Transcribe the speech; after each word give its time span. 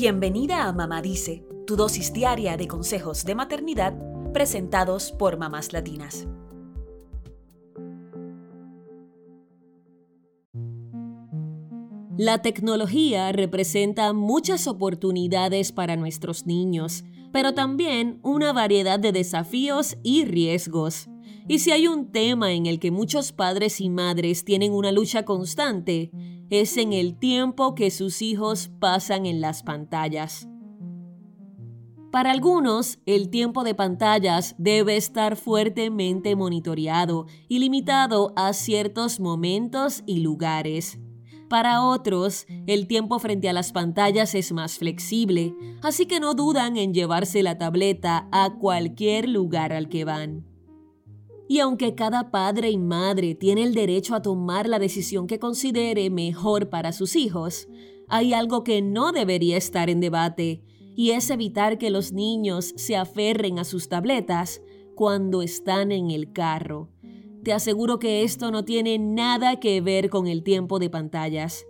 Bienvenida 0.00 0.68
a 0.68 0.72
Mamá 0.72 1.02
Dice, 1.02 1.44
tu 1.66 1.74
dosis 1.74 2.12
diaria 2.12 2.56
de 2.56 2.68
consejos 2.68 3.24
de 3.24 3.34
maternidad 3.34 3.98
presentados 4.32 5.10
por 5.10 5.38
mamás 5.38 5.72
latinas. 5.72 6.28
La 12.16 12.42
tecnología 12.42 13.32
representa 13.32 14.12
muchas 14.12 14.68
oportunidades 14.68 15.72
para 15.72 15.96
nuestros 15.96 16.46
niños, 16.46 17.02
pero 17.32 17.54
también 17.54 18.20
una 18.22 18.52
variedad 18.52 19.00
de 19.00 19.10
desafíos 19.10 19.96
y 20.04 20.24
riesgos. 20.26 21.08
Y 21.48 21.60
si 21.60 21.70
hay 21.70 21.88
un 21.88 22.12
tema 22.12 22.52
en 22.52 22.66
el 22.66 22.78
que 22.78 22.90
muchos 22.90 23.32
padres 23.32 23.80
y 23.80 23.88
madres 23.88 24.44
tienen 24.44 24.72
una 24.72 24.92
lucha 24.92 25.24
constante, 25.24 26.10
es 26.50 26.76
en 26.76 26.92
el 26.92 27.18
tiempo 27.18 27.74
que 27.74 27.90
sus 27.90 28.20
hijos 28.20 28.70
pasan 28.78 29.24
en 29.24 29.40
las 29.40 29.62
pantallas. 29.62 30.46
Para 32.10 32.30
algunos, 32.32 32.98
el 33.06 33.30
tiempo 33.30 33.64
de 33.64 33.74
pantallas 33.74 34.54
debe 34.58 34.96
estar 34.96 35.36
fuertemente 35.36 36.36
monitoreado 36.36 37.26
y 37.48 37.58
limitado 37.58 38.32
a 38.36 38.52
ciertos 38.52 39.18
momentos 39.18 40.02
y 40.06 40.20
lugares. 40.20 40.98
Para 41.48 41.82
otros, 41.82 42.46
el 42.66 42.86
tiempo 42.86 43.18
frente 43.18 43.48
a 43.48 43.54
las 43.54 43.72
pantallas 43.72 44.34
es 44.34 44.52
más 44.52 44.76
flexible, 44.76 45.54
así 45.82 46.04
que 46.04 46.20
no 46.20 46.34
dudan 46.34 46.76
en 46.76 46.92
llevarse 46.92 47.42
la 47.42 47.56
tableta 47.56 48.28
a 48.32 48.54
cualquier 48.58 49.28
lugar 49.28 49.72
al 49.72 49.88
que 49.88 50.04
van. 50.04 50.57
Y 51.48 51.60
aunque 51.60 51.94
cada 51.94 52.30
padre 52.30 52.70
y 52.70 52.76
madre 52.78 53.34
tiene 53.34 53.64
el 53.64 53.74
derecho 53.74 54.14
a 54.14 54.22
tomar 54.22 54.68
la 54.68 54.78
decisión 54.78 55.26
que 55.26 55.38
considere 55.38 56.10
mejor 56.10 56.68
para 56.68 56.92
sus 56.92 57.16
hijos, 57.16 57.68
hay 58.06 58.34
algo 58.34 58.64
que 58.64 58.82
no 58.82 59.12
debería 59.12 59.56
estar 59.56 59.88
en 59.88 60.00
debate, 60.00 60.62
y 60.94 61.12
es 61.12 61.30
evitar 61.30 61.78
que 61.78 61.90
los 61.90 62.12
niños 62.12 62.74
se 62.76 62.96
aferren 62.96 63.58
a 63.58 63.64
sus 63.64 63.88
tabletas 63.88 64.60
cuando 64.94 65.42
están 65.42 65.92
en 65.92 66.10
el 66.10 66.32
carro. 66.32 66.90
Te 67.44 67.52
aseguro 67.52 67.98
que 67.98 68.24
esto 68.24 68.50
no 68.50 68.64
tiene 68.64 68.98
nada 68.98 69.60
que 69.60 69.80
ver 69.80 70.10
con 70.10 70.26
el 70.26 70.42
tiempo 70.42 70.78
de 70.78 70.90
pantallas. 70.90 71.64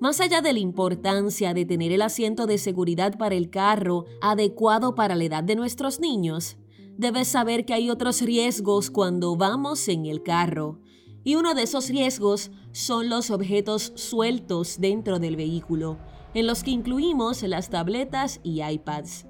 Más 0.00 0.20
allá 0.20 0.42
de 0.42 0.52
la 0.52 0.58
importancia 0.58 1.54
de 1.54 1.64
tener 1.64 1.92
el 1.92 2.02
asiento 2.02 2.46
de 2.46 2.58
seguridad 2.58 3.16
para 3.16 3.36
el 3.36 3.48
carro 3.48 4.04
adecuado 4.20 4.94
para 4.94 5.14
la 5.14 5.24
edad 5.24 5.44
de 5.44 5.56
nuestros 5.56 6.00
niños, 6.00 6.58
debes 6.96 7.28
saber 7.28 7.64
que 7.64 7.74
hay 7.74 7.90
otros 7.90 8.22
riesgos 8.22 8.90
cuando 8.90 9.36
vamos 9.36 9.88
en 9.88 10.06
el 10.06 10.22
carro. 10.22 10.80
Y 11.24 11.34
uno 11.34 11.54
de 11.54 11.62
esos 11.62 11.88
riesgos 11.88 12.50
son 12.72 13.08
los 13.08 13.30
objetos 13.30 13.92
sueltos 13.96 14.80
dentro 14.80 15.18
del 15.18 15.36
vehículo, 15.36 15.98
en 16.34 16.46
los 16.46 16.62
que 16.62 16.70
incluimos 16.70 17.42
las 17.42 17.68
tabletas 17.68 18.40
y 18.42 18.62
iPads. 18.62 19.26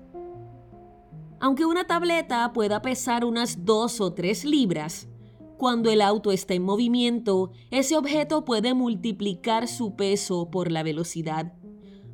Aunque 1.41 1.65
una 1.65 1.87
tableta 1.87 2.53
pueda 2.53 2.83
pesar 2.83 3.25
unas 3.25 3.65
2 3.65 4.01
o 4.01 4.13
3 4.13 4.45
libras, 4.45 5.09
cuando 5.59 5.91
el 5.91 6.03
auto 6.03 6.33
está 6.33 6.55
en 6.55 6.63
movimiento, 6.63 7.51
ese 7.71 7.97
objeto 7.97 8.45
puede 8.45 8.75
multiplicar 8.75 9.69
su 9.69 9.97
peso 9.97 10.51
por 10.51 10.71
la 10.71 10.83
velocidad 10.83 11.55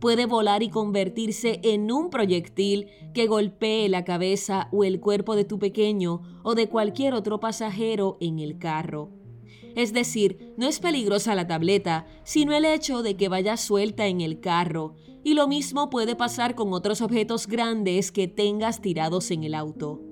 puede 0.02 0.26
volar 0.26 0.64
y 0.64 0.68
convertirse 0.68 1.60
en 1.62 1.92
un 1.92 2.10
proyectil 2.10 2.88
que 3.14 3.28
golpee 3.28 3.88
la 3.88 4.04
cabeza 4.04 4.68
o 4.72 4.82
el 4.82 4.98
cuerpo 4.98 5.36
de 5.36 5.44
tu 5.44 5.60
pequeño 5.60 6.22
o 6.42 6.56
de 6.56 6.68
cualquier 6.68 7.14
otro 7.14 7.38
pasajero 7.38 8.18
en 8.20 8.40
el 8.40 8.58
carro. 8.58 9.10
Es 9.76 9.92
decir, 9.92 10.54
no 10.56 10.66
es 10.66 10.80
peligrosa 10.80 11.36
la 11.36 11.46
tableta, 11.46 12.06
sino 12.24 12.52
el 12.52 12.64
hecho 12.64 13.04
de 13.04 13.16
que 13.16 13.28
vaya 13.28 13.56
suelta 13.56 14.08
en 14.08 14.20
el 14.20 14.40
carro, 14.40 14.96
y 15.22 15.34
lo 15.34 15.46
mismo 15.46 15.88
puede 15.88 16.16
pasar 16.16 16.56
con 16.56 16.72
otros 16.72 17.00
objetos 17.00 17.46
grandes 17.46 18.10
que 18.10 18.26
tengas 18.26 18.80
tirados 18.80 19.30
en 19.30 19.44
el 19.44 19.54
auto. 19.54 20.02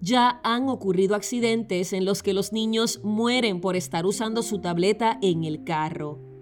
Ya 0.00 0.40
han 0.44 0.68
ocurrido 0.68 1.16
accidentes 1.16 1.92
en 1.92 2.04
los 2.04 2.22
que 2.22 2.32
los 2.32 2.52
niños 2.52 3.00
mueren 3.02 3.60
por 3.60 3.74
estar 3.74 4.06
usando 4.06 4.44
su 4.44 4.60
tableta 4.60 5.18
en 5.20 5.42
el 5.42 5.64
carro. 5.64 6.33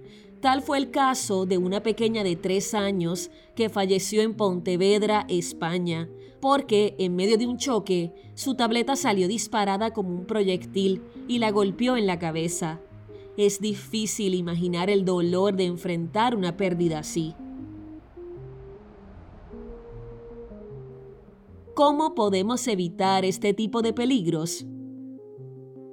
Tal 0.42 0.60
fue 0.60 0.78
el 0.78 0.90
caso 0.90 1.46
de 1.46 1.56
una 1.56 1.84
pequeña 1.84 2.24
de 2.24 2.34
tres 2.34 2.74
años 2.74 3.30
que 3.54 3.68
falleció 3.68 4.22
en 4.22 4.34
Pontevedra, 4.34 5.24
España, 5.28 6.08
porque 6.40 6.96
en 6.98 7.14
medio 7.14 7.38
de 7.38 7.46
un 7.46 7.58
choque 7.58 8.12
su 8.34 8.56
tableta 8.56 8.96
salió 8.96 9.28
disparada 9.28 9.92
como 9.92 10.10
un 10.10 10.26
proyectil 10.26 11.00
y 11.28 11.38
la 11.38 11.52
golpeó 11.52 11.96
en 11.96 12.08
la 12.08 12.18
cabeza. 12.18 12.80
Es 13.36 13.60
difícil 13.60 14.34
imaginar 14.34 14.90
el 14.90 15.04
dolor 15.04 15.54
de 15.54 15.66
enfrentar 15.66 16.34
una 16.34 16.56
pérdida 16.56 16.98
así. 16.98 17.36
¿Cómo 21.76 22.16
podemos 22.16 22.66
evitar 22.66 23.24
este 23.24 23.54
tipo 23.54 23.80
de 23.80 23.92
peligros? 23.92 24.66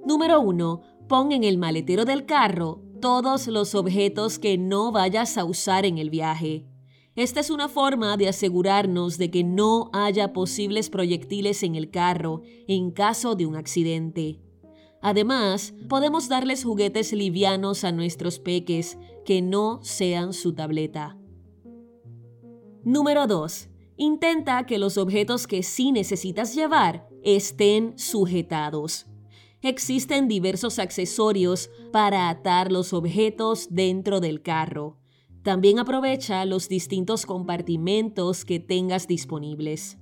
Número 0.08 0.42
1. 0.42 0.82
Pon 1.08 1.32
en 1.34 1.44
el 1.44 1.60
maletero 1.60 2.04
del 2.04 2.26
carro 2.26 2.89
todos 3.00 3.48
los 3.48 3.76
objetos 3.76 4.40
que 4.40 4.58
no 4.58 4.92
vayas 4.92 5.38
a 5.38 5.46
usar 5.46 5.86
en 5.86 5.98
el 5.98 6.10
viaje. 6.10 6.66
Esta 7.16 7.40
es 7.40 7.50
una 7.50 7.68
forma 7.68 8.16
de 8.18 8.30
asegurarnos 8.30 9.18
de 9.18 9.30
que 9.30 9.44
no 9.44 9.90
haya 9.94 10.32
posibles 10.32 10.90
proyectiles 10.90 11.64
en 11.64 11.76
el 11.76 11.90
carro 11.92 12.44
en 12.68 12.92
caso 12.92 13.36
de 13.36 13.46
un 13.46 13.56
accidente. 13.56 14.40
Además, 15.02 15.74
podemos 15.88 16.30
darles 16.30 16.64
juguetes 16.64 17.14
livianos 17.14 17.84
a 17.84 17.92
nuestros 17.92 18.40
peques 18.40 18.98
que 19.26 19.42
no 19.42 19.80
sean 19.84 20.34
su 20.34 20.54
tableta. 20.54 21.18
Número 22.84 23.28
2. 23.28 23.70
Intenta 23.98 24.66
que 24.66 24.78
los 24.78 24.98
objetos 24.98 25.46
que 25.46 25.64
sí 25.64 25.92
necesitas 25.92 26.56
llevar 26.56 27.08
estén 27.24 27.98
sujetados. 27.98 29.08
Existen 29.62 30.30
diversos 30.30 30.80
accesorios 30.80 31.70
para 31.92 32.30
atar 32.30 32.72
los 32.72 32.94
objetos 32.94 33.68
dentro 33.70 34.22
del 34.22 34.42
carro. 34.42 34.98
También 35.44 35.80
aprovecha 35.80 36.46
los 36.46 36.70
distintos 36.70 37.26
compartimentos 37.26 38.46
que 38.46 38.60
tengas 38.60 39.08
disponibles. 39.08 39.98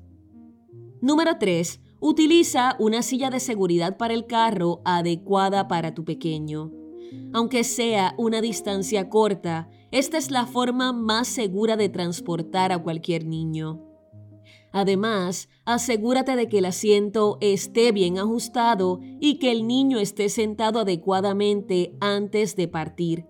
Número 1.01 1.38
3. 1.40 1.79
Utiliza 2.00 2.75
una 2.79 3.01
silla 3.01 3.31
de 3.31 3.40
seguridad 3.40 3.97
para 3.97 4.13
el 4.13 4.28
carro 4.28 4.81
adecuada 4.85 5.68
para 5.68 5.95
tu 5.95 6.06
pequeño. 6.06 6.72
Aunque 7.34 7.63
sea 7.63 8.13
una 8.18 8.41
distancia 8.41 9.09
corta, 9.09 9.69
esta 9.91 10.18
es 10.18 10.29
la 10.29 10.45
forma 10.45 10.94
más 10.94 11.28
segura 11.28 11.78
de 11.78 11.89
transportar 11.89 12.72
a 12.72 12.84
cualquier 12.84 13.25
niño. 13.25 13.87
Además, 14.77 15.49
asegúrate 15.65 16.35
de 16.35 16.47
que 16.49 16.59
el 16.59 16.65
asiento 16.65 17.39
esté 17.41 17.91
bien 17.91 18.19
ajustado 18.19 18.99
y 19.19 19.39
que 19.39 19.51
el 19.51 19.65
niño 19.65 19.97
esté 19.97 20.29
sentado 20.29 20.81
adecuadamente 20.81 21.97
antes 21.99 22.55
de 22.55 22.67
partir. 22.67 23.25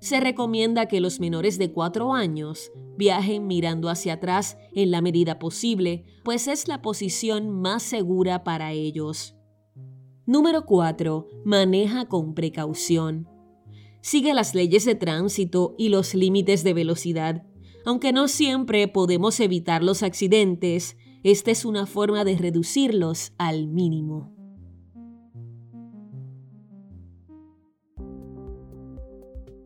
Se 0.00 0.20
recomienda 0.20 0.88
que 0.88 1.00
los 1.00 1.18
menores 1.18 1.56
de 1.56 1.72
4 1.72 2.12
años 2.12 2.70
viajen 2.98 3.46
mirando 3.46 3.88
hacia 3.88 4.12
atrás 4.12 4.58
en 4.74 4.90
la 4.90 5.00
medida 5.00 5.38
posible, 5.38 6.04
pues 6.24 6.46
es 6.46 6.68
la 6.68 6.82
posición 6.82 7.48
más 7.48 7.82
segura 7.82 8.44
para 8.44 8.72
ellos. 8.72 9.34
Número 10.26 10.66
4. 10.66 11.26
Maneja 11.46 12.04
con 12.04 12.34
precaución. 12.34 13.30
Sigue 14.02 14.34
las 14.34 14.54
leyes 14.54 14.84
de 14.84 14.94
tránsito 14.94 15.74
y 15.78 15.88
los 15.88 16.14
límites 16.14 16.64
de 16.64 16.74
velocidad. 16.74 17.46
Aunque 17.84 18.12
no 18.12 18.28
siempre 18.28 18.86
podemos 18.88 19.40
evitar 19.40 19.82
los 19.82 20.02
accidentes, 20.02 20.96
esta 21.22 21.50
es 21.50 21.64
una 21.64 21.86
forma 21.86 22.24
de 22.24 22.36
reducirlos 22.36 23.32
al 23.38 23.68
mínimo. 23.68 24.32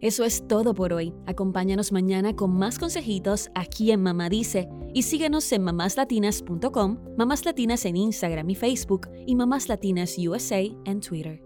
Eso 0.01 0.25
es 0.25 0.47
todo 0.47 0.75
por 0.75 0.93
hoy. 0.93 1.15
Acompáñanos 1.27 1.91
mañana 1.91 2.37
con 2.37 2.57
más 2.57 2.79
consejitos 2.79 3.51
aquí 3.55 3.91
en 3.91 4.03
Mamá 4.03 4.29
Dice 4.29 4.69
y 4.95 5.03
síguenos 5.03 5.51
en 5.53 5.63
mamáslatinas.com, 5.63 6.99
Mamás 7.17 7.45
Latinas 7.45 7.85
en 7.87 7.97
Instagram 7.97 8.49
y 8.51 8.55
Facebook 8.55 9.09
y 9.27 9.35
Mamás 9.35 9.69
Latinas 9.69 10.17
USA 10.19 10.61
en 10.61 11.01
Twitter. 11.01 11.46